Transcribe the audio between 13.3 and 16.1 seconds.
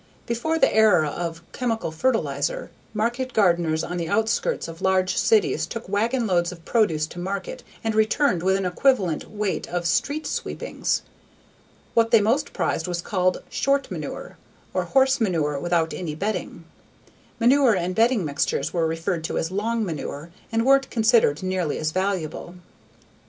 "short manure," or horse manure without